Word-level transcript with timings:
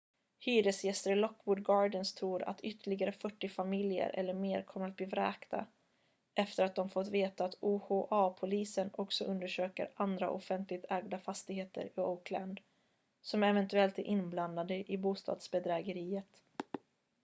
hyresgäster 0.39 1.11
i 1.11 1.15
lockwood 1.15 1.61
gardens 1.65 2.13
tror 2.13 2.43
att 2.43 2.61
ytterligare 2.61 3.11
40 3.11 3.49
familjer 3.49 4.09
eller 4.09 4.33
mer 4.33 4.61
kommer 4.61 4.87
att 4.87 4.95
bli 4.95 5.05
vräkta 5.05 5.65
efter 6.35 6.65
att 6.65 6.75
de 6.75 6.89
fått 6.89 7.07
veta 7.07 7.45
att 7.45 7.57
oha-polisen 7.59 8.89
också 8.93 9.23
undersöker 9.25 9.91
andra 9.95 10.29
offentligt 10.29 10.85
ägda 10.89 11.19
fastigheter 11.19 11.89
i 11.95 11.99
oakland 12.01 12.59
som 13.21 13.43
eventuellt 13.43 13.99
är 13.99 14.03
inblandade 14.07 14.91
i 14.91 14.97
bostadsbedrägeriet 14.97 16.41